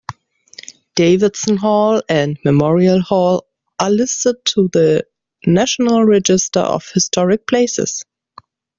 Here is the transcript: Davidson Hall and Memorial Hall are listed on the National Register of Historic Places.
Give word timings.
Davidson 0.95 1.57
Hall 1.57 2.01
and 2.09 2.39
Memorial 2.43 3.01
Hall 3.01 3.45
are 3.79 3.91
listed 3.91 4.37
on 4.57 4.69
the 4.73 5.05
National 5.45 6.05
Register 6.05 6.61
of 6.61 6.89
Historic 6.89 7.45
Places. 7.45 8.01